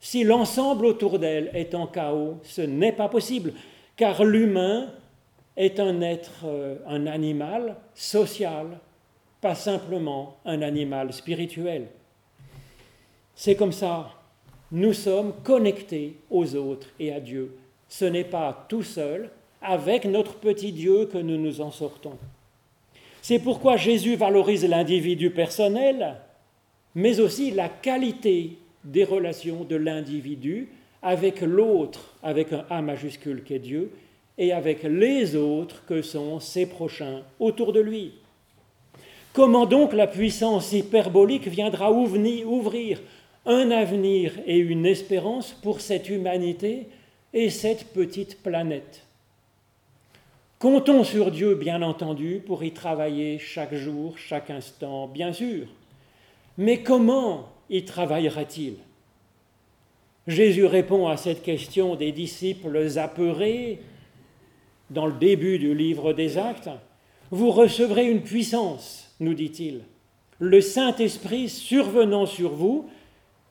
si 0.00 0.22
l'ensemble 0.22 0.86
autour 0.86 1.18
d'elle 1.18 1.50
est 1.54 1.74
en 1.74 1.86
chaos, 1.86 2.38
ce 2.42 2.62
n'est 2.62 2.92
pas 2.92 3.08
possible, 3.08 3.52
car 3.96 4.24
l'humain 4.24 4.92
est 5.56 5.80
un 5.80 6.00
être, 6.00 6.44
euh, 6.44 6.76
un 6.86 7.06
animal 7.06 7.76
social, 7.94 8.78
pas 9.40 9.56
simplement 9.56 10.36
un 10.44 10.62
animal 10.62 11.12
spirituel. 11.12 11.88
C'est 13.34 13.56
comme 13.56 13.72
ça, 13.72 14.10
nous 14.70 14.92
sommes 14.92 15.32
connectés 15.42 16.16
aux 16.30 16.54
autres 16.54 16.88
et 17.00 17.12
à 17.12 17.20
Dieu. 17.20 17.56
Ce 17.88 18.04
n'est 18.04 18.24
pas 18.24 18.66
tout 18.68 18.82
seul, 18.82 19.30
avec 19.60 20.04
notre 20.04 20.34
petit 20.36 20.70
Dieu, 20.70 21.06
que 21.06 21.18
nous 21.18 21.38
nous 21.38 21.60
en 21.60 21.72
sortons. 21.72 22.16
C'est 23.20 23.40
pourquoi 23.40 23.76
Jésus 23.76 24.14
valorise 24.14 24.64
l'individu 24.64 25.30
personnel, 25.30 26.16
mais 26.98 27.20
aussi 27.20 27.52
la 27.52 27.68
qualité 27.68 28.58
des 28.82 29.04
relations 29.04 29.62
de 29.62 29.76
l'individu 29.76 30.66
avec 31.00 31.42
l'autre, 31.42 32.16
avec 32.24 32.52
un 32.52 32.64
A 32.70 32.82
majuscule 32.82 33.44
qui 33.44 33.54
est 33.54 33.60
Dieu, 33.60 33.92
et 34.36 34.50
avec 34.52 34.82
les 34.82 35.36
autres 35.36 35.84
que 35.86 36.02
sont 36.02 36.40
ses 36.40 36.66
prochains 36.66 37.22
autour 37.38 37.72
de 37.72 37.78
lui. 37.78 38.14
Comment 39.32 39.64
donc 39.64 39.92
la 39.92 40.08
puissance 40.08 40.72
hyperbolique 40.72 41.46
viendra 41.46 41.92
ouvrir 41.92 43.00
un 43.46 43.70
avenir 43.70 44.32
et 44.44 44.58
une 44.58 44.84
espérance 44.84 45.52
pour 45.52 45.80
cette 45.80 46.08
humanité 46.08 46.88
et 47.32 47.48
cette 47.48 47.92
petite 47.92 48.42
planète? 48.42 49.04
Comptons 50.58 51.04
sur 51.04 51.30
Dieu, 51.30 51.54
bien 51.54 51.80
entendu, 51.82 52.42
pour 52.44 52.64
y 52.64 52.72
travailler 52.72 53.38
chaque 53.38 53.76
jour, 53.76 54.18
chaque 54.18 54.50
instant, 54.50 55.06
bien 55.06 55.32
sûr. 55.32 55.68
Mais 56.58 56.82
comment 56.82 57.48
y 57.70 57.84
travaillera-t-il? 57.84 58.74
Jésus 60.26 60.66
répond 60.66 61.06
à 61.06 61.16
cette 61.16 61.42
question 61.42 61.94
des 61.94 62.10
disciples 62.10 62.98
apeurés 62.98 63.78
dans 64.90 65.06
le 65.06 65.12
début 65.12 65.58
du 65.58 65.72
livre 65.72 66.12
des 66.12 66.36
actes. 66.36 66.68
Vous 67.30 67.52
recevrez 67.52 68.10
une 68.10 68.22
puissance, 68.22 69.14
nous 69.20 69.34
dit-il, 69.34 69.82
le 70.40 70.60
Saint-Esprit 70.60 71.48
survenant 71.48 72.26
sur 72.26 72.50
vous, 72.50 72.88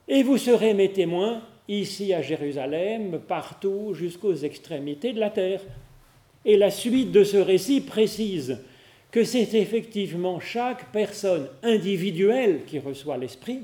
et 0.09 0.21
vous 0.21 0.37
serez 0.37 0.73
mes 0.73 0.91
témoins 0.91 1.41
ici 1.69 2.13
à 2.13 2.21
Jérusalem, 2.21 3.21
partout 3.25 3.93
jusqu'aux 3.93 4.35
extrémités 4.35 5.13
de 5.13 5.19
la 5.19 5.29
terre. 5.29 5.61
Et 6.43 6.57
la 6.57 6.71
suite 6.71 7.11
de 7.11 7.23
ce 7.23 7.37
récit 7.37 7.81
précise 7.81 8.59
que 9.11 9.23
c'est 9.23 9.53
effectivement 9.53 10.39
chaque 10.39 10.91
personne 10.91 11.47
individuelle 11.63 12.61
qui 12.65 12.79
reçoit 12.79 13.17
l'Esprit, 13.17 13.61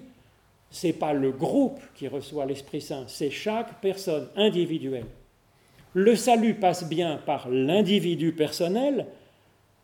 ce 0.71 0.87
n'est 0.87 0.93
pas 0.93 1.13
le 1.13 1.31
groupe 1.31 1.79
qui 1.95 2.07
reçoit 2.07 2.45
l'Esprit 2.45 2.81
Saint, 2.81 3.05
c'est 3.07 3.29
chaque 3.29 3.79
personne 3.81 4.27
individuelle. 4.35 5.05
Le 5.93 6.15
salut 6.15 6.55
passe 6.55 6.87
bien 6.89 7.19
par 7.23 7.49
l'individu 7.49 8.31
personnel, 8.31 9.05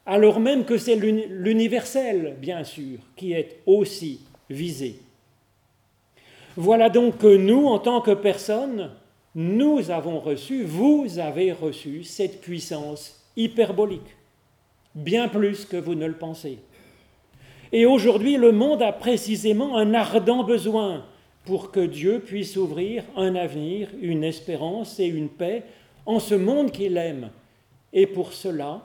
alors 0.06 0.40
même 0.40 0.66
que 0.66 0.78
c'est 0.78 0.96
l'universel, 0.96 2.36
bien 2.42 2.64
sûr, 2.64 2.98
qui 3.16 3.34
est 3.34 3.60
aussi 3.68 4.22
visé. 4.50 4.96
Voilà 6.58 6.90
donc 6.90 7.20
que 7.20 7.38
nous, 7.38 7.68
en 7.68 7.78
tant 7.78 8.02
que 8.02 8.16
personnes, 8.16 8.90
nous 9.36 9.92
avons 9.92 10.20
reçu, 10.20 10.64
vous 10.64 11.20
avez 11.20 11.52
reçu 11.52 12.04
cette 12.04 12.42
puissance 12.42 13.24
hyperbolique, 13.38 14.16
bien 15.04 15.28
plus 15.28 15.66
que 15.66 15.78
vous 15.78 15.96
ne 15.96 16.06
le 16.06 16.14
pensez. 16.14 16.60
Et 17.72 17.86
aujourd'hui, 17.86 18.38
le 18.38 18.52
monde 18.52 18.82
a 18.82 18.92
précisément 18.92 19.78
un 19.78 19.94
ardent 19.94 20.44
besoin 20.44 21.06
pour 21.46 21.72
que 21.72 21.80
Dieu 21.80 22.20
puisse 22.20 22.58
ouvrir 22.58 23.04
un 23.16 23.36
avenir, 23.36 23.90
une 24.02 24.24
espérance 24.24 25.00
et 25.00 25.06
une 25.06 25.30
paix 25.30 25.64
en 26.06 26.20
ce 26.20 26.36
monde 26.36 26.72
qu'il 26.72 26.98
aime. 26.98 27.30
Et 27.94 28.08
pour 28.08 28.34
cela, 28.34 28.82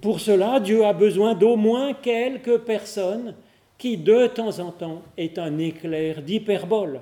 pour 0.00 0.20
cela, 0.20 0.60
Dieu 0.60 0.84
a 0.84 0.92
besoin 0.92 1.34
d'au 1.34 1.56
moins 1.56 1.92
quelques 1.92 2.58
personnes 2.58 3.34
qui 3.76 3.96
de 3.96 4.26
temps 4.26 4.58
en 4.58 4.70
temps 4.70 5.02
est 5.16 5.38
un 5.38 5.58
éclair 5.58 6.22
d'hyperbole. 6.22 7.00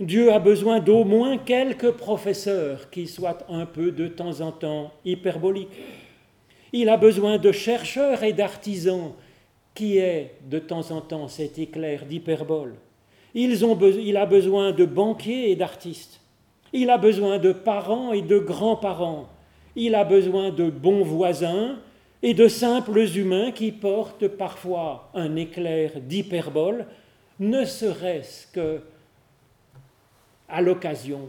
Dieu 0.00 0.32
a 0.32 0.38
besoin 0.38 0.80
d'au 0.80 1.04
moins 1.04 1.38
quelques 1.38 1.92
professeurs 1.92 2.90
qui 2.90 3.06
soient 3.06 3.38
un 3.48 3.64
peu 3.64 3.92
de 3.92 4.08
temps 4.08 4.40
en 4.40 4.50
temps 4.50 4.92
hyperboliques. 5.04 5.68
Il 6.76 6.88
a 6.88 6.96
besoin 6.96 7.38
de 7.38 7.52
chercheurs 7.52 8.24
et 8.24 8.32
d'artisans 8.32 9.12
qui 9.76 9.98
est 9.98 10.32
de 10.50 10.58
temps 10.58 10.90
en 10.90 11.00
temps 11.00 11.28
cet 11.28 11.56
éclair 11.56 12.04
d'hyperbole. 12.04 12.74
il 13.32 14.16
a 14.16 14.26
besoin 14.26 14.72
de 14.72 14.84
banquiers 14.84 15.52
et 15.52 15.54
d'artistes. 15.54 16.20
Il 16.72 16.90
a 16.90 16.98
besoin 16.98 17.38
de 17.38 17.52
parents 17.52 18.12
et 18.12 18.22
de 18.22 18.40
grands-parents. 18.40 19.28
Il 19.76 19.94
a 19.94 20.02
besoin 20.02 20.50
de 20.50 20.68
bons 20.68 21.04
voisins 21.04 21.78
et 22.24 22.34
de 22.34 22.48
simples 22.48 23.06
humains 23.16 23.52
qui 23.52 23.70
portent 23.70 24.26
parfois 24.26 25.10
un 25.14 25.36
éclair 25.36 26.00
d'hyperbole, 26.00 26.86
ne 27.38 27.64
serait-ce 27.64 28.48
que 28.48 28.80
à 30.48 30.60
l'occasion, 30.60 31.28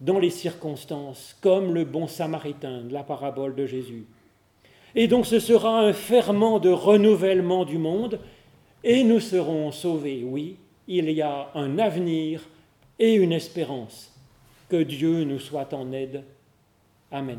dans 0.00 0.18
les 0.18 0.30
circonstances, 0.30 1.36
comme 1.42 1.74
le 1.74 1.84
bon 1.84 2.06
samaritain 2.06 2.84
de 2.84 2.94
la 2.94 3.02
parabole 3.02 3.54
de 3.54 3.66
Jésus. 3.66 4.06
Et 4.98 5.06
donc 5.06 5.26
ce 5.26 5.38
sera 5.38 5.78
un 5.78 5.92
ferment 5.92 6.58
de 6.58 6.70
renouvellement 6.70 7.64
du 7.64 7.78
monde, 7.78 8.18
et 8.82 9.04
nous 9.04 9.20
serons 9.20 9.70
sauvés, 9.70 10.24
oui, 10.24 10.56
il 10.88 11.08
y 11.12 11.22
a 11.22 11.52
un 11.54 11.78
avenir 11.78 12.42
et 12.98 13.14
une 13.14 13.30
espérance. 13.30 14.12
Que 14.68 14.82
Dieu 14.82 15.22
nous 15.22 15.38
soit 15.38 15.72
en 15.72 15.92
aide. 15.92 16.24
Amen. 17.12 17.38